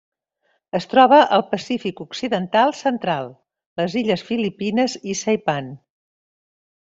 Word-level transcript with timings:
Es 0.77 0.87
troba 0.93 1.17
al 1.35 1.43
Pacífic 1.49 2.01
occidental 2.05 2.73
central: 2.79 3.29
les 3.81 3.97
illes 4.03 4.25
Filipines 4.31 4.97
i 5.13 5.17
Saipan. 5.23 5.69